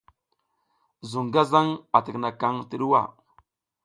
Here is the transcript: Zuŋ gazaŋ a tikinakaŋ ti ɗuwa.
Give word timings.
Zuŋ 1.09 1.25
gazaŋ 1.33 1.67
a 1.95 1.97
tikinakaŋ 2.03 2.55
ti 2.69 2.75
ɗuwa. 2.81 3.01